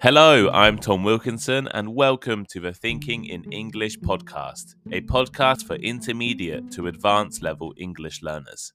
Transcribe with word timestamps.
Hello, 0.00 0.48
I'm 0.50 0.78
Tom 0.78 1.02
Wilkinson, 1.02 1.66
and 1.74 1.92
welcome 1.92 2.46
to 2.50 2.60
the 2.60 2.72
Thinking 2.72 3.24
in 3.24 3.42
English 3.52 3.98
podcast, 3.98 4.76
a 4.92 5.00
podcast 5.00 5.66
for 5.66 5.74
intermediate 5.74 6.70
to 6.70 6.86
advanced 6.86 7.42
level 7.42 7.74
English 7.76 8.22
learners. 8.22 8.72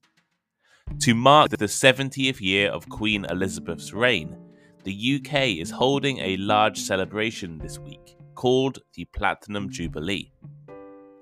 To 0.99 1.15
mark 1.15 1.51
the 1.51 1.67
70th 1.67 2.41
year 2.41 2.69
of 2.69 2.89
Queen 2.89 3.23
Elizabeth's 3.23 3.93
reign, 3.93 4.35
the 4.83 5.15
UK 5.15 5.61
is 5.61 5.71
holding 5.71 6.19
a 6.19 6.35
large 6.35 6.77
celebration 6.77 7.57
this 7.57 7.79
week 7.79 8.17
called 8.35 8.79
the 8.93 9.05
Platinum 9.05 9.69
Jubilee. 9.69 10.33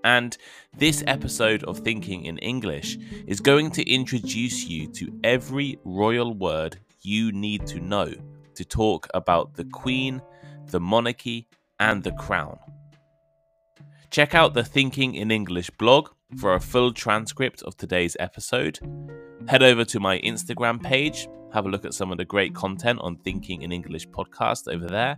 And 0.03 0.35
this 0.75 1.03
episode 1.05 1.63
of 1.65 1.77
Thinking 1.77 2.25
in 2.25 2.39
English 2.39 2.97
is 3.27 3.39
going 3.39 3.69
to 3.69 3.87
introduce 3.87 4.65
you 4.65 4.87
to 4.93 5.19
every 5.23 5.77
royal 5.83 6.33
word 6.33 6.79
you 7.03 7.31
need 7.31 7.67
to 7.67 7.79
know 7.79 8.11
to 8.61 8.65
talk 8.65 9.07
about 9.15 9.55
the 9.55 9.65
Queen, 9.65 10.21
the 10.67 10.79
monarchy, 10.79 11.47
and 11.79 12.03
the 12.03 12.11
crown. 12.11 12.59
Check 14.11 14.35
out 14.35 14.53
the 14.53 14.63
Thinking 14.63 15.15
in 15.15 15.31
English 15.31 15.71
blog 15.71 16.09
for 16.37 16.53
a 16.53 16.59
full 16.59 16.93
transcript 16.93 17.63
of 17.63 17.75
today's 17.75 18.15
episode. 18.19 18.79
Head 19.47 19.63
over 19.63 19.83
to 19.85 19.99
my 19.99 20.19
Instagram 20.19 20.81
page, 20.81 21.27
have 21.51 21.65
a 21.65 21.69
look 21.69 21.85
at 21.85 21.95
some 21.95 22.11
of 22.11 22.19
the 22.19 22.25
great 22.25 22.53
content 22.53 22.99
on 23.01 23.15
Thinking 23.15 23.63
in 23.63 23.71
English 23.71 24.07
podcast 24.09 24.71
over 24.71 24.85
there, 24.85 25.17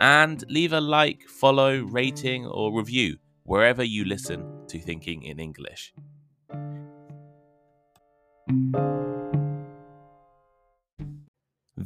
and 0.00 0.44
leave 0.50 0.74
a 0.74 0.80
like, 0.80 1.22
follow, 1.26 1.80
rating, 1.84 2.44
or 2.46 2.76
review 2.76 3.16
wherever 3.44 3.82
you 3.82 4.04
listen 4.04 4.44
to 4.68 4.78
Thinking 4.78 5.22
in 5.22 5.40
English. 5.40 5.94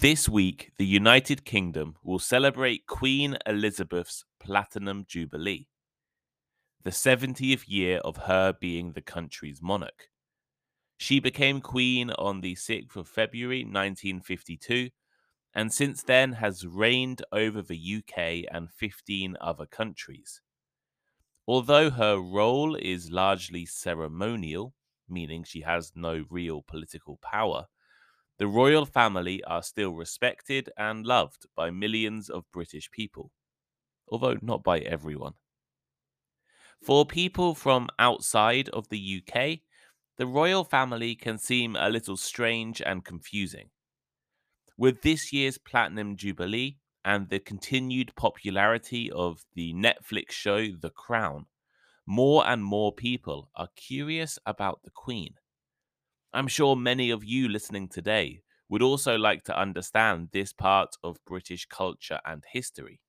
This 0.00 0.28
week, 0.28 0.70
the 0.78 0.86
United 0.86 1.44
Kingdom 1.44 1.96
will 2.04 2.20
celebrate 2.20 2.86
Queen 2.86 3.36
Elizabeth's 3.44 4.24
Platinum 4.38 5.04
Jubilee, 5.08 5.66
the 6.84 6.90
70th 6.90 7.64
year 7.66 7.98
of 8.04 8.16
her 8.28 8.52
being 8.52 8.92
the 8.92 9.00
country's 9.00 9.60
monarch. 9.60 10.10
She 10.98 11.18
became 11.18 11.60
queen 11.60 12.12
on 12.12 12.42
the 12.42 12.54
6th 12.54 12.94
of 12.94 13.08
February 13.08 13.64
1952 13.64 14.90
and 15.52 15.72
since 15.72 16.04
then 16.04 16.34
has 16.34 16.64
reigned 16.64 17.22
over 17.32 17.60
the 17.60 17.96
UK 17.96 18.44
and 18.54 18.70
15 18.70 19.36
other 19.40 19.66
countries. 19.66 20.42
Although 21.44 21.90
her 21.90 22.18
role 22.18 22.76
is 22.76 23.10
largely 23.10 23.66
ceremonial, 23.66 24.74
meaning 25.08 25.42
she 25.42 25.62
has 25.62 25.90
no 25.96 26.24
real 26.30 26.62
political 26.62 27.18
power, 27.20 27.66
the 28.38 28.46
royal 28.46 28.86
family 28.86 29.42
are 29.44 29.62
still 29.62 29.92
respected 29.92 30.70
and 30.76 31.04
loved 31.04 31.46
by 31.56 31.70
millions 31.70 32.30
of 32.30 32.50
British 32.52 32.90
people, 32.90 33.32
although 34.08 34.36
not 34.40 34.62
by 34.62 34.78
everyone. 34.78 35.34
For 36.80 37.04
people 37.04 37.54
from 37.54 37.88
outside 37.98 38.68
of 38.68 38.88
the 38.88 39.22
UK, 39.22 39.60
the 40.16 40.26
royal 40.26 40.64
family 40.64 41.16
can 41.16 41.38
seem 41.38 41.76
a 41.76 41.90
little 41.90 42.16
strange 42.16 42.80
and 42.80 43.04
confusing. 43.04 43.70
With 44.76 45.02
this 45.02 45.32
year's 45.32 45.58
Platinum 45.58 46.16
Jubilee 46.16 46.78
and 47.04 47.28
the 47.28 47.40
continued 47.40 48.14
popularity 48.14 49.10
of 49.10 49.44
the 49.54 49.74
Netflix 49.74 50.30
show 50.30 50.68
The 50.68 50.90
Crown, 50.90 51.46
more 52.06 52.46
and 52.46 52.64
more 52.64 52.92
people 52.92 53.50
are 53.56 53.68
curious 53.74 54.38
about 54.46 54.84
the 54.84 54.90
Queen. 54.90 55.34
I'm 56.32 56.46
sure 56.46 56.76
many 56.76 57.10
of 57.10 57.24
you 57.24 57.48
listening 57.48 57.88
today 57.88 58.42
would 58.68 58.82
also 58.82 59.16
like 59.16 59.44
to 59.44 59.58
understand 59.58 60.28
this 60.30 60.52
part 60.52 60.94
of 61.02 61.24
British 61.24 61.64
culture 61.66 62.20
and 62.26 62.44
history. 62.52 63.00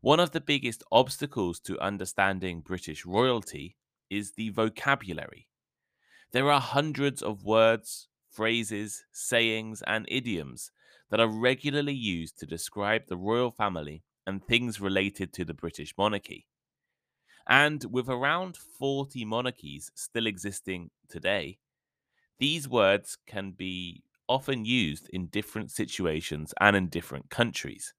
One 0.00 0.18
of 0.18 0.32
the 0.32 0.40
biggest 0.40 0.82
obstacles 0.90 1.60
to 1.60 1.78
understanding 1.78 2.60
British 2.60 3.06
royalty 3.06 3.76
is 4.10 4.32
the 4.32 4.50
vocabulary. 4.50 5.48
There 6.32 6.50
are 6.50 6.60
hundreds 6.60 7.22
of 7.22 7.44
words, 7.44 8.08
phrases, 8.28 9.04
sayings, 9.12 9.80
and 9.86 10.06
idioms 10.08 10.72
that 11.10 11.20
are 11.20 11.28
regularly 11.28 11.94
used 11.94 12.36
to 12.40 12.46
describe 12.46 13.06
the 13.06 13.16
royal 13.16 13.52
family 13.52 14.02
and 14.26 14.44
things 14.44 14.80
related 14.80 15.32
to 15.34 15.44
the 15.44 15.54
British 15.54 15.94
monarchy. 15.96 16.46
And 17.48 17.84
with 17.84 18.08
around 18.08 18.56
40 18.56 19.24
monarchies 19.24 19.92
still 19.94 20.26
existing 20.26 20.90
today, 21.08 21.58
these 22.38 22.68
words 22.68 23.18
can 23.26 23.52
be 23.52 24.04
often 24.28 24.64
used 24.64 25.08
in 25.10 25.26
different 25.28 25.70
situations 25.70 26.54
and 26.60 26.76
in 26.76 26.88
different 26.88 27.30
countries. 27.30 27.94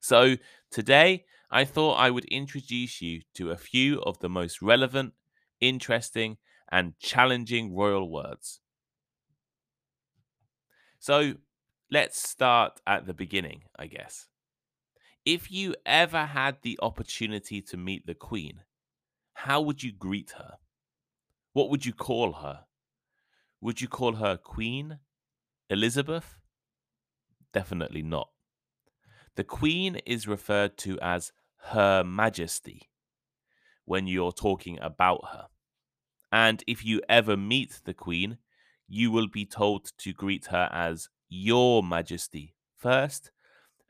So, 0.00 0.36
today 0.70 1.24
I 1.50 1.64
thought 1.64 1.94
I 1.94 2.10
would 2.10 2.26
introduce 2.26 3.00
you 3.00 3.22
to 3.34 3.50
a 3.50 3.56
few 3.56 4.02
of 4.02 4.18
the 4.18 4.28
most 4.28 4.60
relevant, 4.60 5.14
interesting, 5.60 6.36
and 6.70 6.98
challenging 6.98 7.74
royal 7.74 8.10
words. 8.10 8.60
So, 10.98 11.34
let's 11.90 12.18
start 12.28 12.80
at 12.86 13.06
the 13.06 13.14
beginning, 13.14 13.64
I 13.78 13.86
guess. 13.86 14.28
If 15.24 15.50
you 15.50 15.74
ever 15.86 16.26
had 16.26 16.62
the 16.62 16.78
opportunity 16.82 17.62
to 17.62 17.76
meet 17.78 18.06
the 18.06 18.14
Queen, 18.14 18.64
how 19.34 19.60
would 19.62 19.82
you 19.82 19.92
greet 19.92 20.32
her? 20.32 20.58
What 21.52 21.70
would 21.70 21.86
you 21.86 21.94
call 21.94 22.34
her? 22.34 22.66
Would 23.60 23.80
you 23.80 23.88
call 23.88 24.14
her 24.14 24.36
Queen? 24.36 24.98
Elizabeth? 25.68 26.38
Definitely 27.52 28.02
not. 28.02 28.30
The 29.36 29.44
Queen 29.44 29.96
is 30.06 30.26
referred 30.26 30.76
to 30.78 30.98
as 31.00 31.32
Her 31.72 32.02
Majesty 32.02 32.90
when 33.84 34.06
you're 34.06 34.32
talking 34.32 34.78
about 34.80 35.20
her. 35.32 35.46
And 36.32 36.62
if 36.66 36.84
you 36.84 37.00
ever 37.08 37.36
meet 37.36 37.80
the 37.84 37.94
Queen, 37.94 38.38
you 38.88 39.10
will 39.10 39.28
be 39.28 39.44
told 39.44 39.92
to 39.98 40.12
greet 40.12 40.46
her 40.46 40.68
as 40.72 41.08
Your 41.28 41.82
Majesty 41.82 42.54
first, 42.76 43.30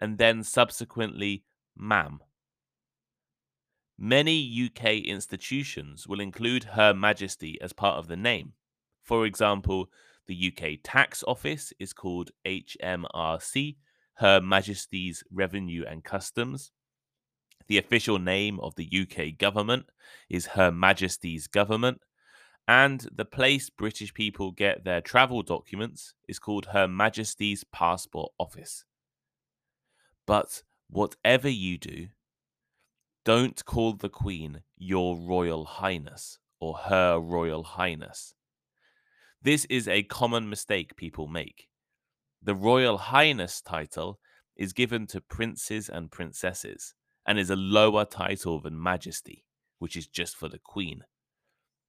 and 0.00 0.18
then 0.18 0.42
subsequently, 0.42 1.44
Ma'am. 1.76 2.20
Many 3.98 4.66
UK 4.66 5.04
institutions 5.04 6.08
will 6.08 6.20
include 6.20 6.64
Her 6.64 6.92
Majesty 6.94 7.60
as 7.60 7.72
part 7.72 7.98
of 7.98 8.08
the 8.08 8.16
name. 8.16 8.54
For 9.10 9.26
example, 9.26 9.90
the 10.28 10.52
UK 10.52 10.78
Tax 10.84 11.24
Office 11.26 11.72
is 11.80 11.92
called 11.92 12.30
HMRC, 12.46 13.74
Her 14.18 14.40
Majesty's 14.40 15.24
Revenue 15.32 15.84
and 15.84 16.04
Customs. 16.04 16.70
The 17.66 17.78
official 17.78 18.20
name 18.20 18.60
of 18.60 18.76
the 18.76 18.88
UK 18.88 19.36
government 19.36 19.86
is 20.28 20.54
Her 20.54 20.70
Majesty's 20.70 21.48
Government. 21.48 22.02
And 22.68 23.08
the 23.12 23.24
place 23.24 23.68
British 23.68 24.14
people 24.14 24.52
get 24.52 24.84
their 24.84 25.00
travel 25.00 25.42
documents 25.42 26.14
is 26.28 26.38
called 26.38 26.66
Her 26.66 26.86
Majesty's 26.86 27.64
Passport 27.64 28.30
Office. 28.38 28.84
But 30.24 30.62
whatever 30.88 31.48
you 31.48 31.78
do, 31.78 32.10
don't 33.24 33.64
call 33.64 33.94
the 33.94 34.08
Queen 34.08 34.62
Your 34.78 35.16
Royal 35.16 35.64
Highness 35.64 36.38
or 36.60 36.76
Her 36.76 37.18
Royal 37.18 37.64
Highness. 37.64 38.36
This 39.42 39.64
is 39.70 39.88
a 39.88 40.02
common 40.02 40.50
mistake 40.50 40.96
people 40.96 41.26
make. 41.26 41.68
The 42.42 42.54
Royal 42.54 42.98
Highness 42.98 43.62
title 43.62 44.20
is 44.54 44.74
given 44.74 45.06
to 45.06 45.22
princes 45.22 45.88
and 45.88 46.10
princesses 46.10 46.94
and 47.26 47.38
is 47.38 47.48
a 47.48 47.56
lower 47.56 48.04
title 48.04 48.60
than 48.60 48.82
Majesty, 48.82 49.46
which 49.78 49.96
is 49.96 50.06
just 50.06 50.36
for 50.36 50.48
the 50.48 50.58
Queen. 50.58 51.04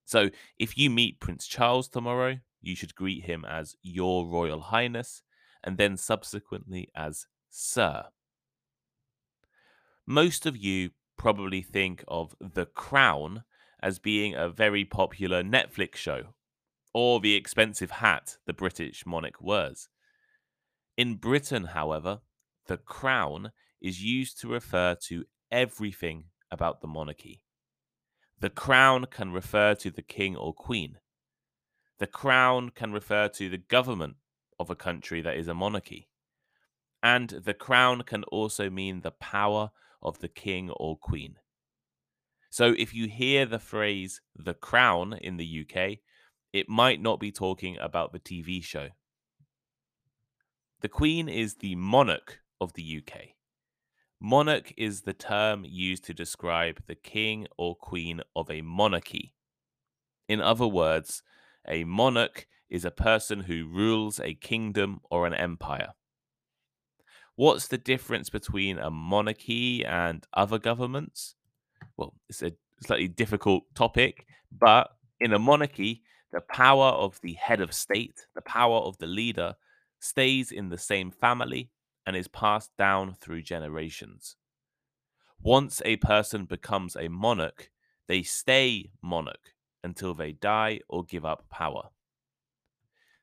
So 0.06 0.30
if 0.58 0.78
you 0.78 0.90
meet 0.90 1.20
Prince 1.20 1.46
Charles 1.46 1.90
tomorrow, 1.90 2.38
you 2.62 2.74
should 2.74 2.96
greet 2.96 3.26
him 3.26 3.44
as 3.44 3.76
Your 3.82 4.26
Royal 4.26 4.62
Highness 4.62 5.22
and 5.62 5.78
then 5.78 5.98
subsequently 5.98 6.88
as 6.96 7.28
Sir. 7.50 8.06
Most 10.08 10.46
of 10.46 10.56
you 10.56 10.92
probably 11.18 11.62
think 11.62 12.06
of 12.08 12.34
The 12.40 12.66
Crown 12.66 13.44
as 13.84 14.00
being 14.00 14.36
a 14.36 14.48
very 14.48 14.86
popular 14.86 15.44
Netflix 15.44 15.96
show 15.96 16.34
or 16.94 17.20
the 17.20 17.36
expensive 17.36 17.92
hat 17.92 18.38
the 18.46 18.54
British 18.54 19.06
monarch 19.06 19.42
wears. 19.42 19.90
In 20.98 21.16
Britain, 21.16 21.66
however, 21.66 22.20
the 22.68 22.78
crown 22.78 23.52
is 23.82 24.04
used 24.04 24.40
to 24.42 24.48
refer 24.48 24.96
to 25.08 25.26
everything 25.52 26.26
about 26.52 26.82
the 26.82 26.88
monarchy. 26.88 27.42
The 28.40 28.50
crown 28.50 29.06
can 29.06 29.32
refer 29.32 29.76
to 29.76 29.92
the 29.92 30.02
king 30.02 30.36
or 30.36 30.54
queen. 30.54 30.98
The 32.00 32.08
crown 32.08 32.70
can 32.70 32.92
refer 32.92 33.28
to 33.30 33.50
the 33.50 33.58
government 33.58 34.16
of 34.60 34.70
a 34.70 34.76
country 34.76 35.22
that 35.22 35.38
is 35.38 35.48
a 35.48 35.54
monarchy. 35.54 36.10
And 37.04 37.30
the 37.30 37.54
crown 37.54 38.02
can 38.04 38.24
also 38.26 38.70
mean 38.70 39.02
the 39.02 39.12
power 39.12 39.72
of 40.02 40.20
the 40.20 40.28
king 40.28 40.70
or 40.72 40.98
queen. 40.98 41.36
So 42.50 42.76
if 42.78 42.94
you 42.94 43.08
hear 43.08 43.46
the 43.46 43.60
phrase 43.60 44.22
the 44.36 44.54
crown 44.54 45.14
in 45.14 45.38
the 45.38 45.66
UK, 45.66 46.00
it 46.54 46.70
might 46.70 47.02
not 47.02 47.20
be 47.20 47.32
talking 47.32 47.78
about 47.80 48.12
the 48.12 48.20
TV 48.20 48.64
show. 48.64 48.90
The 50.82 50.90
Queen 50.90 51.30
is 51.30 51.56
the 51.56 51.76
monarch 51.76 52.40
of 52.60 52.74
the 52.74 53.02
UK. 53.04 53.36
Monarch 54.20 54.74
is 54.78 55.02
the 55.02 55.14
term 55.14 55.66
used 55.66 56.04
to 56.06 56.14
describe 56.14 56.84
the 56.86 56.96
king 56.96 57.48
or 57.58 57.76
queen 57.76 58.22
of 58.36 58.52
a 58.52 58.62
monarchy. 58.62 59.34
In 60.28 60.40
other 60.40 60.68
words, 60.68 61.24
a 61.68 61.84
monarch 61.84 62.48
is 62.70 62.86
a 62.86 62.92
person 62.92 63.42
who 63.42 63.68
rules 63.68 64.20
a 64.20 64.36
kingdom 64.36 65.02
or 65.10 65.26
an 65.26 65.34
empire. 65.34 65.94
What's 67.36 67.68
the 67.68 67.78
difference 67.78 68.30
between 68.30 68.78
a 68.78 68.92
monarchy 68.92 69.84
and 69.84 70.26
other 70.34 70.60
governments? 70.60 71.36
Well, 71.98 72.14
it's 72.30 72.44
a 72.44 72.54
slightly 72.86 73.08
difficult 73.08 73.64
topic, 73.74 74.28
but 74.52 74.92
in 75.20 75.34
a 75.34 75.40
monarchy, 75.40 76.04
the 76.32 76.42
power 76.42 76.88
of 76.88 77.20
the 77.22 77.34
head 77.34 77.62
of 77.62 77.74
state, 77.74 78.26
the 78.36 78.42
power 78.42 78.78
of 78.78 78.98
the 78.98 79.08
leader, 79.08 79.56
stays 80.00 80.52
in 80.52 80.70
the 80.70 80.78
same 80.78 81.12
family 81.12 81.70
and 82.06 82.16
is 82.16 82.28
passed 82.28 82.72
down 82.78 83.14
through 83.14 83.42
generations. 83.42 84.36
Once 85.42 85.82
a 85.86 85.98
person 85.98 86.46
becomes 86.46 86.96
a 86.96 87.08
monarch, 87.08 87.70
they 88.08 88.24
stay 88.24 88.92
monarch 89.02 89.54
until 89.84 90.14
they 90.14 90.32
die 90.32 90.80
or 90.88 91.04
give 91.04 91.26
up 91.26 91.44
power. 91.50 91.90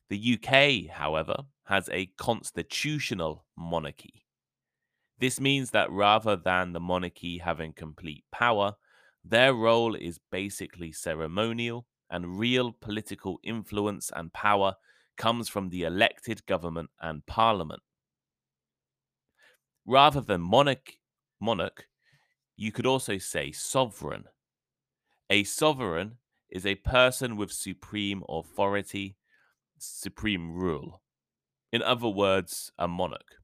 The 0.09 0.39
UK, 0.39 0.95
however, 0.95 1.45
has 1.65 1.89
a 1.93 2.07
constitutional 2.17 3.45
monarchy. 3.57 4.25
This 5.19 5.41
means 5.41 5.71
that 5.73 5.91
rather 5.91 6.37
than 6.37 6.73
the 6.73 6.81
monarchy 6.81 7.39
having 7.39 7.73
complete 7.73 8.25
power, 8.33 8.77
their 9.25 9.53
role 9.53 9.95
is 9.95 10.21
basically 10.31 10.93
ceremonial, 10.93 11.87
and 12.11 12.39
real 12.39 12.73
political 12.73 13.39
influence 13.43 14.11
and 14.15 14.33
power 14.33 14.75
comes 15.17 15.49
from 15.49 15.69
the 15.69 15.83
elected 15.83 16.47
government 16.47 16.91
and 17.01 17.27
parliament. 17.27 17.83
Rather 19.87 20.21
than 20.21 20.41
monarch, 20.41 20.99
monarch, 21.41 21.89
you 22.57 22.73
could 22.73 22.87
also 22.87 23.19
say 23.19 23.51
sovereign. 23.53 24.25
A 25.31 25.45
sovereign 25.45 26.19
is 26.51 26.65
a 26.65 26.77
person 26.77 27.37
with 27.37 27.53
supreme 27.53 28.23
authority, 28.29 29.17
supreme 29.79 30.53
rule. 30.53 31.03
In 31.73 31.83
other 31.83 32.09
words, 32.09 32.73
a 32.79 32.89
monarch. 32.89 33.37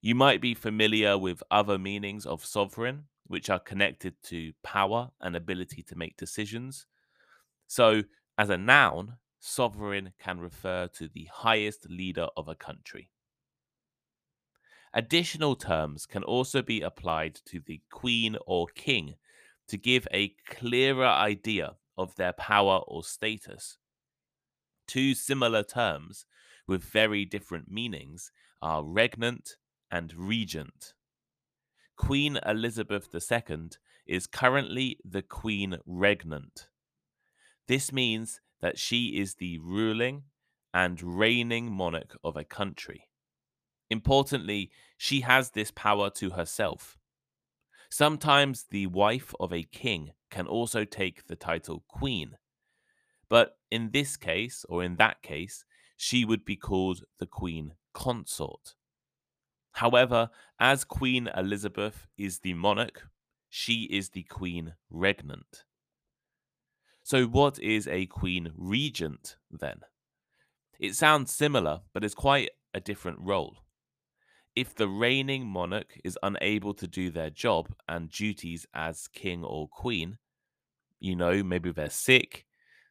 You 0.00 0.14
might 0.14 0.40
be 0.40 0.54
familiar 0.54 1.16
with 1.16 1.42
other 1.50 1.78
meanings 1.78 2.26
of 2.26 2.44
sovereign, 2.44 3.04
which 3.26 3.48
are 3.48 3.58
connected 3.58 4.14
to 4.24 4.52
power 4.62 5.10
and 5.20 5.34
ability 5.34 5.82
to 5.84 5.96
make 5.96 6.16
decisions. 6.16 6.86
So, 7.66 8.02
as 8.38 8.50
a 8.50 8.56
noun, 8.56 9.18
sovereign 9.40 10.12
can 10.18 10.40
refer 10.40 10.88
to 10.88 11.08
the 11.08 11.28
highest 11.32 11.88
leader 11.88 12.28
of 12.36 12.48
a 12.48 12.54
country. 12.54 13.10
Additional 14.92 15.56
terms 15.56 16.06
can 16.06 16.22
also 16.22 16.62
be 16.62 16.80
applied 16.80 17.34
to 17.46 17.60
the 17.60 17.82
queen 17.90 18.36
or 18.46 18.68
king 18.74 19.14
to 19.66 19.76
give 19.76 20.06
a 20.12 20.34
clearer 20.46 21.06
idea 21.06 21.74
of 21.98 22.14
their 22.16 22.32
power 22.32 22.80
or 22.86 23.02
status. 23.02 23.78
Two 24.86 25.14
similar 25.14 25.62
terms 25.62 26.26
with 26.66 26.84
very 26.84 27.24
different 27.24 27.70
meanings 27.70 28.30
are 28.62 28.82
regnant 28.82 29.56
and 29.90 30.14
regent. 30.14 30.94
Queen 31.96 32.38
Elizabeth 32.46 33.08
II 33.14 33.68
is 34.06 34.26
currently 34.26 34.98
the 35.04 35.22
Queen 35.22 35.78
Regnant. 35.86 36.68
This 37.66 37.92
means 37.92 38.40
that 38.60 38.78
she 38.78 39.18
is 39.18 39.34
the 39.34 39.58
ruling 39.58 40.24
and 40.72 41.00
reigning 41.02 41.72
monarch 41.72 42.16
of 42.22 42.36
a 42.36 42.44
country. 42.44 43.08
Importantly, 43.90 44.70
she 44.96 45.20
has 45.20 45.50
this 45.50 45.70
power 45.70 46.10
to 46.10 46.30
herself. 46.30 46.98
Sometimes 47.90 48.64
the 48.70 48.86
wife 48.88 49.34
of 49.38 49.52
a 49.52 49.62
king 49.62 50.12
can 50.30 50.46
also 50.46 50.84
take 50.84 51.26
the 51.26 51.36
title 51.36 51.84
queen. 51.88 52.36
But 53.28 53.56
in 53.70 53.90
this 53.92 54.16
case, 54.16 54.64
or 54.68 54.82
in 54.82 54.96
that 54.96 55.22
case, 55.22 55.64
she 55.96 56.24
would 56.24 56.44
be 56.44 56.56
called 56.56 57.04
the 57.18 57.26
queen 57.26 57.74
consort. 57.92 58.74
However, 59.72 60.30
as 60.58 60.84
Queen 60.84 61.28
Elizabeth 61.36 62.06
is 62.16 62.40
the 62.40 62.54
monarch, 62.54 63.08
she 63.48 63.84
is 63.84 64.10
the 64.10 64.22
queen 64.24 64.74
regnant. 64.90 65.64
So, 67.06 67.26
what 67.26 67.58
is 67.58 67.86
a 67.86 68.06
queen 68.06 68.50
regent 68.56 69.36
then? 69.50 69.80
It 70.80 70.96
sounds 70.96 71.34
similar, 71.34 71.82
but 71.92 72.02
it's 72.02 72.14
quite 72.14 72.48
a 72.72 72.80
different 72.80 73.18
role. 73.20 73.58
If 74.56 74.74
the 74.74 74.88
reigning 74.88 75.46
monarch 75.46 76.00
is 76.02 76.18
unable 76.22 76.72
to 76.72 76.88
do 76.88 77.10
their 77.10 77.28
job 77.28 77.74
and 77.86 78.10
duties 78.10 78.66
as 78.72 79.06
king 79.08 79.44
or 79.44 79.68
queen, 79.68 80.16
you 80.98 81.14
know, 81.14 81.42
maybe 81.42 81.72
they're 81.72 81.90
sick, 81.90 82.46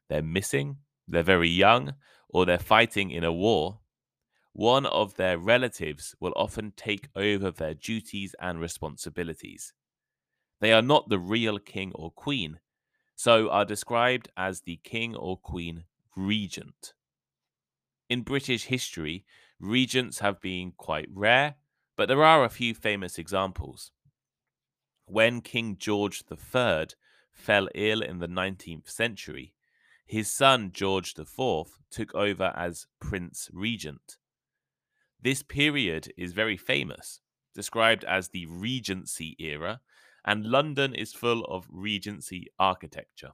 they're 0.09 0.21
missing, 0.21 0.77
they're 1.07 1.23
very 1.23 1.49
young, 1.49 1.95
or 2.29 2.45
they're 2.45 2.59
fighting 2.59 3.09
in 3.09 3.23
a 3.23 3.33
war, 3.33 3.79
one 4.51 4.85
of 4.85 5.15
their 5.15 5.39
relatives 5.39 6.13
will 6.19 6.33
often 6.35 6.73
take 6.77 7.09
over 7.15 7.49
their 7.49 7.73
duties 7.73 8.35
and 8.39 8.59
responsibilities. 8.59 9.73
They 10.61 10.71
are 10.71 10.83
not 10.83 11.09
the 11.09 11.17
real 11.17 11.57
king 11.57 11.91
or 11.95 12.11
queen, 12.11 12.59
so 13.15 13.49
are 13.49 13.65
described 13.65 14.29
as 14.35 14.61
the 14.61 14.79
king 14.83 15.15
or 15.15 15.37
queen 15.37 15.83
regent. 16.15 16.93
In 18.09 18.21
British 18.21 18.65
history, 18.65 19.25
regents 19.59 20.19
have 20.19 20.41
been 20.41 20.73
quite 20.75 21.07
rare, 21.13 21.55
but 21.95 22.07
there 22.07 22.23
are 22.23 22.43
a 22.43 22.49
few 22.49 22.73
famous 22.73 23.17
examples. 23.17 23.91
When 25.05 25.41
King 25.41 25.77
George 25.77 26.23
III 26.31 26.87
fell 27.31 27.67
ill 27.75 28.01
in 28.01 28.19
the 28.19 28.27
19th 28.27 28.89
century, 28.89 29.53
his 30.05 30.31
son 30.31 30.71
George 30.73 31.15
IV 31.17 31.79
took 31.89 32.13
over 32.13 32.53
as 32.55 32.87
Prince 32.99 33.49
Regent. 33.53 34.17
This 35.21 35.41
period 35.41 36.11
is 36.17 36.33
very 36.33 36.57
famous, 36.57 37.21
described 37.55 38.03
as 38.03 38.29
the 38.29 38.45
Regency 38.45 39.35
era, 39.39 39.79
and 40.25 40.45
London 40.45 40.95
is 40.95 41.13
full 41.13 41.43
of 41.45 41.67
Regency 41.69 42.47
architecture. 42.59 43.31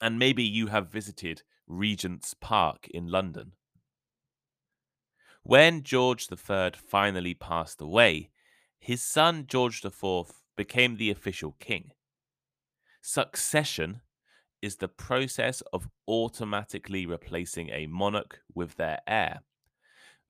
And 0.00 0.18
maybe 0.18 0.44
you 0.44 0.68
have 0.68 0.92
visited 0.92 1.42
Regent's 1.66 2.34
Park 2.34 2.88
in 2.88 3.08
London. 3.08 3.52
When 5.42 5.82
George 5.82 6.28
III 6.30 6.72
finally 6.76 7.34
passed 7.34 7.80
away, 7.80 8.30
his 8.78 9.02
son 9.02 9.46
George 9.48 9.84
IV 9.84 10.32
became 10.56 10.96
the 10.96 11.10
official 11.10 11.56
king. 11.58 11.90
Succession 13.00 14.02
is 14.60 14.76
the 14.76 14.88
process 14.88 15.62
of 15.72 15.88
automatically 16.06 17.06
replacing 17.06 17.70
a 17.70 17.86
monarch 17.86 18.40
with 18.54 18.76
their 18.76 18.98
heir 19.06 19.40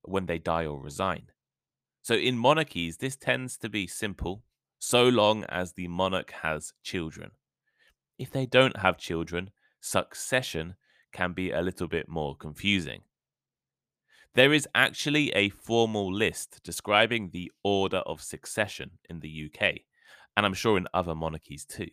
when 0.03 0.27
they 0.27 0.39
die 0.39 0.67
or 0.67 0.81
resign. 0.81 1.31
So, 2.03 2.15
in 2.15 2.39
monarchies, 2.39 2.99
this 2.99 3.17
tends 3.17 3.57
to 3.59 3.69
be 3.69 3.87
simple 3.87 4.45
so 4.79 5.09
long 5.09 5.45
as 5.45 5.73
the 5.73 5.89
monarch 5.89 6.33
has 6.43 6.73
children. 6.83 7.33
If 8.19 8.31
they 8.31 8.47
don't 8.47 8.77
have 8.79 8.99
children, 8.99 9.51
succession 9.81 10.75
can 11.13 11.33
be 11.33 11.51
a 11.51 11.63
little 11.63 11.89
bit 11.89 12.09
more 12.09 12.37
confusing. 12.37 13.03
There 14.35 14.53
is 14.53 14.69
actually 14.75 15.31
a 15.33 15.49
formal 15.49 16.13
list 16.13 16.61
describing 16.63 17.31
the 17.33 17.51
order 17.65 17.99
of 17.99 18.23
succession 18.23 18.93
in 19.09 19.21
the 19.21 19.51
UK, 19.51 19.81
and 20.37 20.47
I'm 20.47 20.55
sure 20.55 20.77
in 20.77 20.87
other 20.95 21.15
monarchies 21.15 21.65
too. 21.65 21.89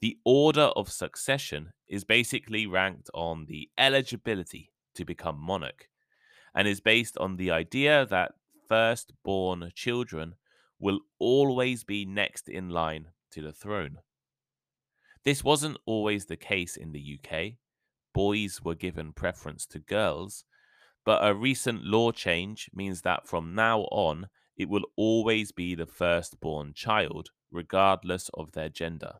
The 0.00 0.18
order 0.24 0.70
of 0.76 0.90
succession 0.90 1.72
is 1.88 2.04
basically 2.04 2.66
ranked 2.66 3.10
on 3.12 3.46
the 3.46 3.68
eligibility 3.76 4.72
to 4.94 5.04
become 5.04 5.38
monarch 5.38 5.88
and 6.54 6.68
is 6.68 6.80
based 6.80 7.18
on 7.18 7.36
the 7.36 7.50
idea 7.50 8.06
that 8.06 8.32
firstborn 8.68 9.70
children 9.74 10.34
will 10.78 11.00
always 11.18 11.84
be 11.84 12.04
next 12.04 12.48
in 12.48 12.70
line 12.70 13.08
to 13.30 13.42
the 13.42 13.52
throne. 13.52 13.98
This 15.24 15.42
wasn't 15.42 15.78
always 15.86 16.26
the 16.26 16.36
case 16.36 16.76
in 16.76 16.92
the 16.92 17.18
UK. 17.18 17.54
Boys 18.14 18.62
were 18.62 18.74
given 18.74 19.12
preference 19.12 19.66
to 19.66 19.78
girls, 19.78 20.44
but 21.04 21.26
a 21.26 21.34
recent 21.34 21.84
law 21.84 22.12
change 22.12 22.70
means 22.74 23.02
that 23.02 23.26
from 23.26 23.54
now 23.54 23.80
on, 23.90 24.28
it 24.56 24.68
will 24.68 24.84
always 24.96 25.52
be 25.52 25.74
the 25.74 25.86
firstborn 25.86 26.72
child, 26.74 27.30
regardless 27.50 28.30
of 28.34 28.52
their 28.52 28.68
gender. 28.68 29.14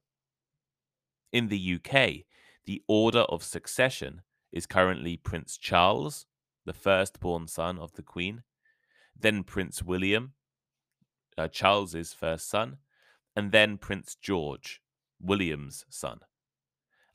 In 1.33 1.49
the 1.49 1.75
UK, 1.75 2.25
the 2.65 2.83
order 2.89 3.21
of 3.21 3.43
succession 3.43 4.23
is 4.53 4.67
currently 4.67 5.17
Prince 5.17 5.59
Charles, 5.59 6.27
the 6.65 6.73
firstborn 6.73 7.47
son 7.49 7.79
of 7.79 7.93
the 7.93 8.03
Queen, 8.03 8.43
then 9.19 9.45
Prince 9.45 9.83
William, 9.83 10.33
uh, 11.37 11.49
Charles's 11.49 12.13
first 12.13 12.49
son, 12.49 12.79
and 13.35 13.53
then 13.53 13.79
Prince 13.79 14.17
George, 14.21 14.81
William's 15.21 15.85
son. 15.89 16.21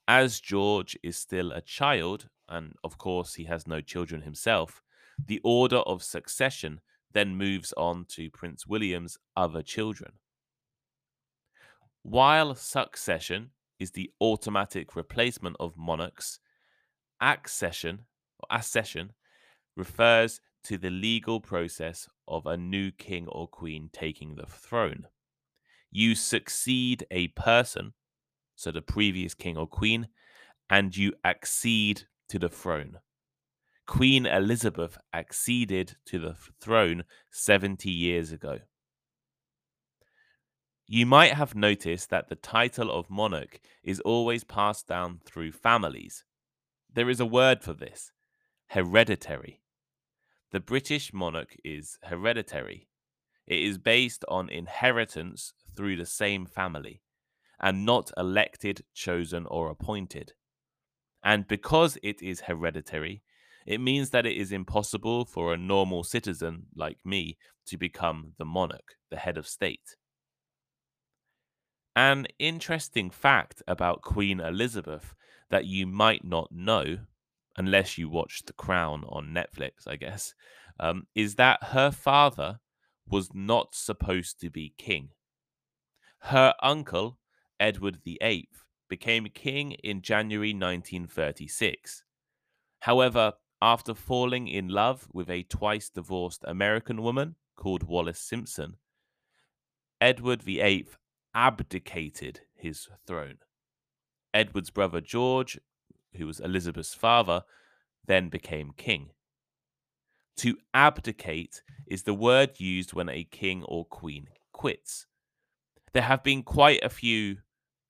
As 0.07 0.39
George 0.39 0.97
is 1.03 1.17
still 1.17 1.51
a 1.51 1.61
child, 1.61 2.29
and 2.49 2.73
of 2.83 2.97
course 2.97 3.35
he 3.35 3.45
has 3.45 3.67
no 3.67 3.81
children 3.81 4.21
himself, 4.21 4.81
the 5.25 5.39
order 5.43 5.77
of 5.77 6.03
succession 6.03 6.81
then 7.13 7.35
moves 7.35 7.73
on 7.77 8.05
to 8.09 8.29
Prince 8.29 8.65
William's 8.65 9.17
other 9.35 9.61
children. 9.61 10.13
While 12.03 12.55
succession 12.55 13.51
is 13.79 13.91
the 13.91 14.11
automatic 14.19 14.95
replacement 14.95 15.55
of 15.59 15.77
monarchs, 15.77 16.39
accession 17.19 18.05
or 18.39 18.57
accession 18.57 19.13
refers 19.75 20.41
to 20.63 20.77
the 20.77 20.89
legal 20.89 21.39
process 21.39 22.07
of 22.27 22.45
a 22.45 22.57
new 22.57 22.91
king 22.91 23.27
or 23.27 23.47
queen 23.47 23.89
taking 23.91 24.35
the 24.35 24.45
throne. 24.45 25.07
You 25.91 26.15
succeed 26.15 27.05
a 27.11 27.29
person, 27.29 27.93
so 28.55 28.71
the 28.71 28.81
previous 28.81 29.33
king 29.33 29.57
or 29.57 29.67
queen, 29.67 30.07
and 30.69 30.95
you 30.95 31.13
accede 31.25 32.03
to 32.29 32.39
the 32.39 32.49
throne. 32.49 32.99
Queen 33.87 34.25
Elizabeth 34.25 34.97
acceded 35.13 35.97
to 36.05 36.19
the 36.19 36.35
throne 36.61 37.03
70 37.29 37.89
years 37.89 38.31
ago. 38.31 38.59
You 40.87 41.05
might 41.05 41.33
have 41.33 41.55
noticed 41.55 42.09
that 42.09 42.29
the 42.29 42.35
title 42.35 42.91
of 42.91 43.09
monarch 43.09 43.59
is 43.83 43.99
always 44.01 44.43
passed 44.43 44.87
down 44.87 45.21
through 45.25 45.53
families. 45.53 46.23
There 46.93 47.09
is 47.09 47.19
a 47.19 47.25
word 47.25 47.63
for 47.63 47.73
this 47.73 48.11
hereditary. 48.67 49.60
The 50.51 50.59
British 50.59 51.13
monarch 51.13 51.55
is 51.63 51.97
hereditary. 52.03 52.89
It 53.47 53.59
is 53.59 53.77
based 53.77 54.25
on 54.27 54.49
inheritance 54.49 55.53
through 55.75 55.95
the 55.95 56.05
same 56.05 56.45
family 56.45 57.01
and 57.59 57.85
not 57.85 58.11
elected, 58.17 58.83
chosen, 58.93 59.45
or 59.45 59.69
appointed. 59.69 60.33
And 61.23 61.47
because 61.47 61.97
it 62.03 62.21
is 62.21 62.41
hereditary, 62.41 63.23
it 63.65 63.79
means 63.79 64.09
that 64.09 64.25
it 64.25 64.35
is 64.35 64.51
impossible 64.51 65.25
for 65.25 65.53
a 65.53 65.57
normal 65.57 66.03
citizen 66.03 66.63
like 66.75 66.97
me 67.05 67.37
to 67.67 67.77
become 67.77 68.33
the 68.37 68.45
monarch, 68.45 68.95
the 69.09 69.17
head 69.17 69.37
of 69.37 69.47
state. 69.47 69.95
An 71.95 72.25
interesting 72.39 73.09
fact 73.09 73.61
about 73.67 74.01
Queen 74.01 74.39
Elizabeth 74.39 75.13
that 75.49 75.65
you 75.65 75.85
might 75.85 76.23
not 76.23 76.51
know, 76.51 76.99
unless 77.57 77.97
you 77.97 78.09
watched 78.09 78.47
The 78.47 78.53
Crown 78.53 79.03
on 79.07 79.33
Netflix, 79.33 79.87
I 79.87 79.95
guess, 79.95 80.33
um, 80.79 81.07
is 81.15 81.35
that 81.35 81.63
her 81.65 81.91
father 81.91 82.59
was 83.07 83.29
not 83.33 83.75
supposed 83.75 84.39
to 84.41 84.49
be 84.49 84.73
king. 84.77 85.09
Her 86.19 86.53
uncle, 86.61 87.17
Edward 87.59 87.97
VIII, 88.03 88.49
became 88.89 89.25
king 89.27 89.71
in 89.83 90.01
January 90.01 90.53
1936. 90.53 92.03
However, 92.81 93.33
after 93.61 93.93
falling 93.93 94.47
in 94.47 94.67
love 94.67 95.07
with 95.13 95.29
a 95.29 95.43
twice 95.43 95.89
divorced 95.89 96.43
American 96.47 97.01
woman 97.01 97.35
called 97.55 97.83
Wallis 97.83 98.19
Simpson, 98.19 98.77
Edward 99.99 100.41
VIII 100.41 100.87
abdicated 101.35 102.41
his 102.55 102.87
throne. 103.05 103.37
Edward's 104.33 104.71
brother 104.71 105.01
George, 105.01 105.59
who 106.15 106.27
was 106.27 106.39
Elizabeth's 106.39 106.93
father, 106.93 107.43
then 108.05 108.29
became 108.29 108.73
king. 108.75 109.11
To 110.37 110.57
abdicate 110.73 111.61
is 111.87 112.03
the 112.03 112.13
word 112.13 112.59
used 112.59 112.93
when 112.93 113.09
a 113.09 113.23
king 113.23 113.63
or 113.63 113.85
queen 113.85 114.27
quits. 114.51 115.07
There 115.93 116.03
have 116.03 116.23
been 116.23 116.43
quite 116.43 116.83
a 116.83 116.89
few 116.89 117.37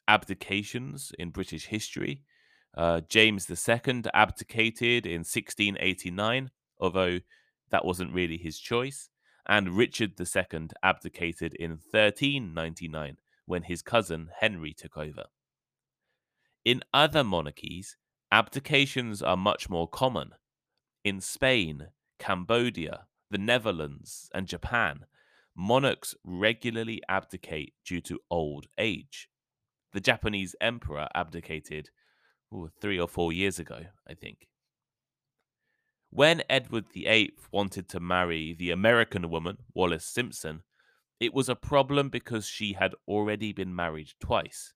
abdications 0.09 1.11
in 1.17 1.29
British 1.29 1.67
history. 1.67 2.23
Uh, 2.75 3.01
James 3.01 3.49
II 3.49 4.03
abdicated 4.13 5.05
in 5.05 5.19
1689, 5.19 6.51
although 6.79 7.19
that 7.69 7.85
wasn't 7.85 8.13
really 8.13 8.37
his 8.37 8.59
choice. 8.59 9.09
And 9.47 9.75
Richard 9.75 10.19
II 10.19 10.67
abdicated 10.83 11.53
in 11.55 11.71
1399 11.71 13.17
when 13.45 13.63
his 13.63 13.81
cousin 13.81 14.29
Henry 14.39 14.73
took 14.73 14.97
over. 14.97 15.25
In 16.63 16.83
other 16.93 17.23
monarchies, 17.23 17.97
abdications 18.31 19.25
are 19.25 19.37
much 19.37 19.69
more 19.69 19.87
common. 19.87 20.31
In 21.03 21.19
Spain, 21.19 21.87
Cambodia, 22.19 23.07
the 23.29 23.37
Netherlands, 23.37 24.29
and 24.33 24.47
Japan, 24.47 25.05
monarchs 25.55 26.15
regularly 26.23 27.01
abdicate 27.09 27.73
due 27.85 28.01
to 28.01 28.19
old 28.29 28.67
age. 28.77 29.27
The 29.93 29.99
Japanese 29.99 30.55
emperor 30.61 31.07
abdicated 31.13 31.89
ooh, 32.53 32.69
three 32.79 32.99
or 32.99 33.07
four 33.07 33.33
years 33.33 33.59
ago, 33.59 33.85
I 34.07 34.13
think. 34.13 34.47
When 36.09 36.43
Edward 36.49 36.85
VIII 36.93 37.33
wanted 37.51 37.87
to 37.89 37.99
marry 37.99 38.53
the 38.53 38.71
American 38.71 39.29
woman, 39.29 39.57
Wallis 39.73 40.05
Simpson, 40.05 40.63
it 41.19 41.33
was 41.33 41.47
a 41.47 41.55
problem 41.55 42.09
because 42.09 42.45
she 42.47 42.73
had 42.73 42.93
already 43.07 43.53
been 43.53 43.75
married 43.75 44.11
twice. 44.19 44.73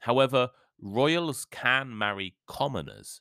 However, 0.00 0.50
royals 0.80 1.44
can 1.44 1.96
marry 1.96 2.36
commoners. 2.46 3.20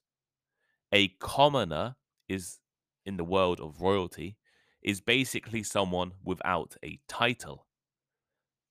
A 0.92 1.10
commoner 1.20 1.96
is, 2.28 2.60
in 3.06 3.18
the 3.18 3.24
world 3.24 3.60
of 3.60 3.82
royalty, 3.82 4.38
is 4.82 5.02
basically 5.02 5.64
someone 5.64 6.14
without 6.24 6.76
a 6.84 7.00
title. 7.08 7.68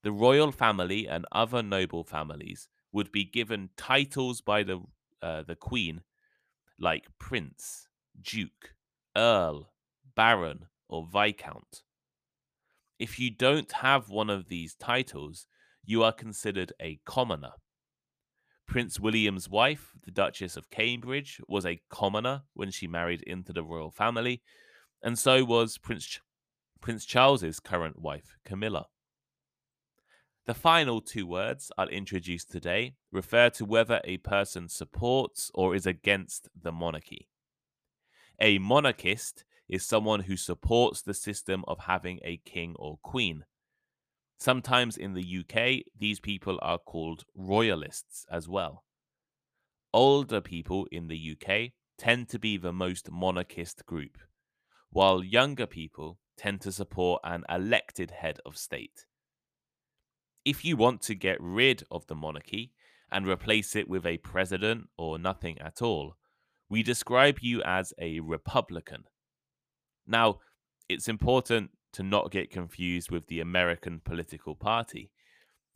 The 0.02 0.12
royal 0.12 0.52
family 0.52 1.06
and 1.08 1.26
other 1.32 1.62
noble 1.62 2.04
families 2.04 2.68
would 2.92 3.12
be 3.12 3.24
given 3.24 3.70
titles 3.76 4.40
by 4.40 4.62
the 4.62 4.80
uh, 5.20 5.42
the 5.42 5.56
queen, 5.56 6.02
like 6.78 7.06
prince, 7.18 7.88
duke, 8.20 8.74
earl, 9.16 9.72
baron, 10.14 10.66
or 10.88 11.06
viscount. 11.12 11.82
If 12.98 13.18
you 13.18 13.30
don't 13.30 13.70
have 13.72 14.08
one 14.08 14.30
of 14.30 14.48
these 14.48 14.74
titles, 14.74 15.46
you 15.84 16.02
are 16.04 16.12
considered 16.12 16.72
a 16.80 17.00
commoner. 17.04 17.54
Prince 18.68 19.00
William's 19.00 19.48
wife, 19.48 19.92
the 20.04 20.10
Duchess 20.10 20.54
of 20.54 20.68
Cambridge, 20.68 21.40
was 21.48 21.64
a 21.64 21.80
commoner 21.88 22.42
when 22.52 22.70
she 22.70 22.86
married 22.86 23.22
into 23.22 23.50
the 23.50 23.64
royal 23.64 23.90
family, 23.90 24.42
and 25.02 25.18
so 25.18 25.42
was 25.42 25.78
Prince 25.78 26.04
Ch- 26.04 26.20
Prince 26.82 27.06
Charles's 27.06 27.60
current 27.60 27.98
wife, 27.98 28.36
Camilla. 28.44 28.86
The 30.44 30.52
final 30.52 31.00
two 31.00 31.26
words 31.26 31.72
I'll 31.78 31.88
introduce 31.88 32.44
today 32.44 32.94
refer 33.10 33.48
to 33.50 33.64
whether 33.64 34.02
a 34.04 34.18
person 34.18 34.68
supports 34.68 35.50
or 35.54 35.74
is 35.74 35.86
against 35.86 36.50
the 36.54 36.72
monarchy. 36.72 37.28
A 38.38 38.58
monarchist 38.58 39.44
is 39.68 39.84
someone 39.84 40.20
who 40.20 40.36
supports 40.36 41.00
the 41.00 41.14
system 41.14 41.64
of 41.66 41.80
having 41.80 42.20
a 42.22 42.36
king 42.44 42.74
or 42.78 42.98
queen. 43.02 43.44
Sometimes 44.38 44.96
in 44.96 45.14
the 45.14 45.40
UK, 45.40 45.84
these 45.98 46.20
people 46.20 46.58
are 46.62 46.78
called 46.78 47.24
royalists 47.34 48.24
as 48.30 48.48
well. 48.48 48.84
Older 49.92 50.40
people 50.40 50.86
in 50.92 51.08
the 51.08 51.36
UK 51.36 51.72
tend 51.98 52.28
to 52.28 52.38
be 52.38 52.56
the 52.56 52.72
most 52.72 53.10
monarchist 53.10 53.84
group, 53.84 54.16
while 54.90 55.24
younger 55.24 55.66
people 55.66 56.18
tend 56.36 56.60
to 56.60 56.70
support 56.70 57.20
an 57.24 57.42
elected 57.48 58.12
head 58.12 58.38
of 58.46 58.56
state. 58.56 59.06
If 60.44 60.64
you 60.64 60.76
want 60.76 61.02
to 61.02 61.16
get 61.16 61.38
rid 61.40 61.82
of 61.90 62.06
the 62.06 62.14
monarchy 62.14 62.72
and 63.10 63.26
replace 63.26 63.74
it 63.74 63.88
with 63.88 64.06
a 64.06 64.18
president 64.18 64.88
or 64.96 65.18
nothing 65.18 65.58
at 65.60 65.82
all, 65.82 66.14
we 66.68 66.84
describe 66.84 67.38
you 67.40 67.60
as 67.64 67.92
a 67.98 68.20
Republican. 68.20 69.04
Now, 70.06 70.38
it's 70.88 71.08
important 71.08 71.70
to 71.98 72.04
not 72.04 72.30
get 72.30 72.48
confused 72.48 73.10
with 73.10 73.26
the 73.26 73.40
American 73.40 74.00
political 74.04 74.54
party. 74.54 75.10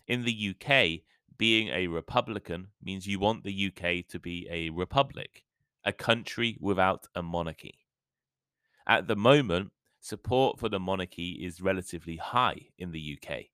In 0.06 0.24
the 0.24 0.54
UK, 0.54 1.00
being 1.36 1.68
a 1.70 1.88
Republican 1.88 2.68
means 2.80 3.08
you 3.08 3.18
want 3.18 3.42
the 3.42 3.66
UK 3.66 4.06
to 4.06 4.20
be 4.20 4.46
a 4.48 4.70
republic, 4.70 5.42
a 5.84 5.92
country 5.92 6.56
without 6.60 7.08
a 7.16 7.22
monarchy. 7.24 7.74
At 8.86 9.08
the 9.08 9.16
moment, 9.16 9.72
support 9.98 10.60
for 10.60 10.68
the 10.68 10.78
monarchy 10.78 11.40
is 11.44 11.60
relatively 11.60 12.18
high 12.18 12.68
in 12.78 12.92
the 12.92 13.18
UK 13.18 13.46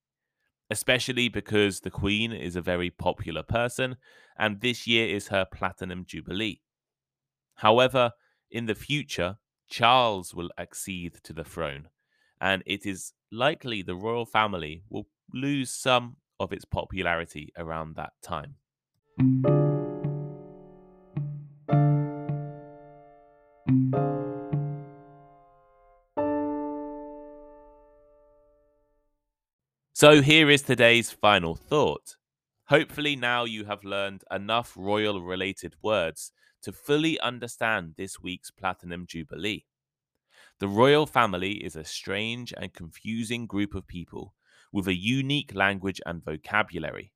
especially 0.71 1.31
because 1.31 1.81
the 1.81 1.91
Queen 1.91 2.31
is 2.31 2.55
a 2.55 2.61
very 2.61 2.91
popular 2.91 3.43
person 3.43 3.97
and 4.39 4.61
this 4.61 4.87
year 4.87 5.09
is 5.09 5.29
her 5.29 5.47
Platinum 5.51 6.05
Jubilee. 6.05 6.61
However, 7.55 8.13
in 8.51 8.67
the 8.67 8.75
future, 8.75 9.39
Charles 9.71 10.35
will 10.35 10.51
accede 10.59 11.15
to 11.25 11.33
the 11.33 11.43
throne, 11.43 11.89
and 12.41 12.63
it 12.67 12.87
is 12.87 13.13
likely 13.31 13.83
the 13.83 13.95
royal 13.95 14.27
family 14.27 14.83
will 14.89 15.07
lose 15.33 15.71
some 15.71 16.17
of 16.41 16.53
its 16.53 16.65
popularity 16.65 17.53
around 17.57 17.97
that 17.97 18.13
time. 18.23 18.55
So 29.99 30.23
here 30.23 30.49
is 30.49 30.63
today's 30.63 31.11
final 31.11 31.57
thought. 31.57 32.15
Hopefully, 32.69 33.17
now 33.17 33.45
you 33.45 33.65
have 33.65 33.83
learned 33.83 34.23
enough 34.31 34.75
royal 34.77 35.21
related 35.21 35.75
words 35.83 36.31
to 36.63 36.71
fully 36.71 37.19
understand 37.19 37.95
this 37.97 38.21
week's 38.21 38.53
Platinum 38.53 39.07
Jubilee. 39.09 39.65
The 40.61 40.69
royal 40.69 41.07
family 41.07 41.65
is 41.65 41.77
a 41.77 41.85
strange 41.85 42.53
and 42.57 42.75
confusing 42.75 43.47
group 43.47 43.75
of 43.75 43.87
people 43.87 44.35
with 44.73 44.89
a 44.89 44.95
unique 44.95 45.55
language 45.55 46.01
and 46.05 46.25
vocabulary. 46.25 47.13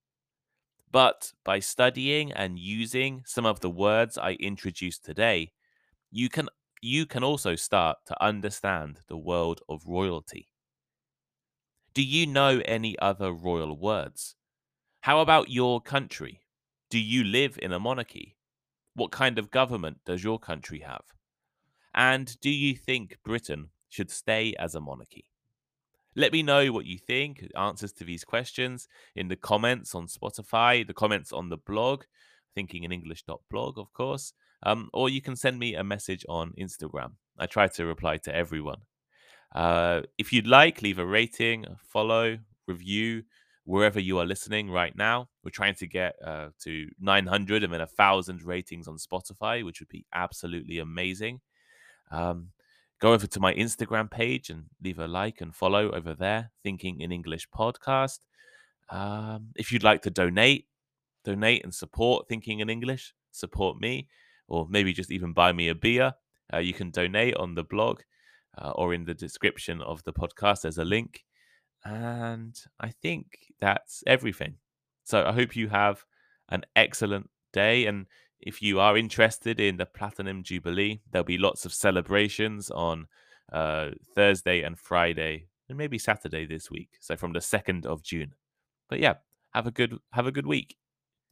But 0.93 1.33
by 1.43 1.59
studying 1.59 2.31
and 2.33 2.59
using 2.59 3.23
some 3.27 3.45
of 3.45 3.61
the 3.61 3.71
words 3.71 4.17
I 4.17 4.33
introduced 4.35 5.05
today, 5.05 5.53
you 6.11 6.29
can 6.29 6.49
you 6.81 7.07
can 7.07 7.25
also 7.25 7.57
start 7.57 7.99
to 8.07 8.23
understand 8.23 9.01
the 9.09 9.17
world 9.17 9.61
of 9.69 9.87
royalty. 9.87 10.49
Do 11.95 12.03
you 12.03 12.27
know 12.27 12.61
any 12.65 12.99
other 12.99 13.33
royal 13.33 13.77
words? 13.77 14.37
How 15.01 15.21
about 15.21 15.51
your 15.51 15.81
country? 15.81 16.43
Do 16.91 16.99
you 16.99 17.25
live 17.25 17.59
in 17.61 17.73
a 17.73 17.81
monarchy? 17.81 18.37
What 18.95 19.11
kind 19.11 19.39
of 19.39 19.51
government 19.51 19.99
does 20.05 20.23
your 20.23 20.39
country 20.39 20.81
have? 20.81 21.05
And 21.95 22.39
do 22.41 22.51
you 22.51 22.75
think 22.75 23.19
Britain 23.25 23.71
should 23.89 24.11
stay 24.11 24.55
as 24.59 24.75
a 24.75 24.81
monarchy? 24.81 25.27
Let 26.15 26.33
me 26.33 26.43
know 26.43 26.73
what 26.73 26.85
you 26.85 26.99
think, 26.99 27.47
answers 27.57 27.93
to 27.95 28.05
these 28.05 28.25
questions 28.25 28.87
in 29.17 29.29
the 29.29 29.37
comments 29.37 29.95
on 29.95 30.07
Spotify, 30.07 30.87
the 30.87 30.93
comments 30.93 31.33
on 31.33 31.49
the 31.49 31.57
blog, 31.57 32.03
thinkinginenglish.blog, 32.57 33.79
of 33.79 33.93
course, 33.95 34.35
um, 34.63 34.91
or 34.93 35.09
you 35.09 35.23
can 35.23 35.37
send 35.37 35.59
me 35.59 35.75
a 35.75 35.83
message 35.83 36.25
on 36.29 36.53
Instagram. 36.61 37.13
I 37.39 37.47
try 37.47 37.69
to 37.69 37.87
reply 37.87 38.19
to 38.19 38.35
everyone. 38.35 38.83
Uh, 39.55 40.03
if 40.19 40.33
you'd 40.33 40.47
like, 40.47 40.83
leave 40.83 40.99
a 40.99 41.07
rating, 41.07 41.65
follow, 41.79 42.39
review, 42.67 43.23
wherever 43.65 44.01
you 44.01 44.19
are 44.19 44.27
listening 44.27 44.71
right 44.71 44.97
now. 44.97 45.29
We're 45.45 45.51
trying 45.51 45.75
to 45.77 45.87
get 45.87 46.17
uh, 46.25 46.49
to 46.63 46.89
900 47.01 47.63
and 47.63 47.73
then 47.73 47.81
1,000 47.81 48.43
ratings 48.43 48.89
on 48.89 48.97
Spotify, 48.97 49.65
which 49.65 49.81
would 49.81 49.89
be 49.89 50.05
absolutely 50.15 50.79
amazing. 50.79 51.41
Um, 52.13 52.49
go 53.01 53.13
over 53.13 53.27
to 53.27 53.41
my 53.41 53.53
Instagram 53.55 54.09
page 54.09 54.51
and 54.51 54.67
leave 54.83 55.01
a 55.01 55.09
like 55.09 55.41
and 55.41 55.55
follow 55.55 55.91
over 55.91 56.15
there, 56.15 56.53
Thinking 56.63 57.01
in 57.01 57.11
English 57.11 57.49
podcast. 57.51 58.19
Um, 58.91 59.49
if 59.57 59.73
you'd 59.73 59.83
like 59.83 60.03
to 60.03 60.11
donate, 60.11 60.67
donate 61.25 61.65
and 61.65 61.75
support 61.75 62.29
Thinking 62.29 62.61
in 62.61 62.71
English, 62.71 63.15
support 63.33 63.81
me, 63.81 64.09
or 64.47 64.67
maybe 64.69 64.93
just 64.93 65.11
even 65.11 65.33
buy 65.33 65.53
me 65.53 65.69
a 65.69 65.75
beer, 65.75 66.13
uh, 66.53 66.59
you 66.59 66.75
can 66.75 66.91
donate 66.91 67.35
on 67.37 67.55
the 67.55 67.65
blog 67.65 68.03
uh, 68.59 68.71
or 68.71 68.93
in 68.93 69.05
the 69.05 69.15
description 69.15 69.81
of 69.81 70.05
the 70.05 70.13
podcast. 70.13 70.63
There's 70.63 70.79
a 70.79 70.85
link. 70.85 71.25
And 71.85 72.57
I 72.79 72.91
think 72.91 73.53
that's 73.61 74.05
everything. 74.07 74.57
So 75.05 75.25
I 75.25 75.33
hope 75.33 75.57
you 75.57 75.69
have 75.69 76.05
an 76.51 76.65
excellent 76.77 77.31
day. 77.53 77.87
And 77.87 78.07
if 78.43 78.61
you 78.61 78.81
are 78.81 78.97
interested 78.97 79.61
in 79.61 79.77
the 79.77 79.87
Platinum 79.87 80.43
Jubilee, 80.43 81.01
there'll 81.11 81.25
be 81.25 81.39
lots 81.39 81.65
of 81.65 81.73
celebrations 81.73 82.71
on 82.71 83.07
uh, 83.53 83.91
Thursday 84.15 84.63
and 84.63 84.79
Friday, 84.79 85.47
and 85.69 85.79
maybe 85.79 85.99
Saturday 85.99 86.45
this 86.45 86.71
week. 86.71 86.91
So 87.01 87.17
from 87.17 87.33
the 87.33 87.41
second 87.41 87.87
of 87.87 88.03
June. 88.03 88.35
But 88.89 89.01
yeah, 89.01 89.15
have 89.55 89.67
a 89.67 89.71
good 89.71 89.97
have 90.13 90.27
a 90.27 90.33
good 90.33 90.47
week. 90.47 90.77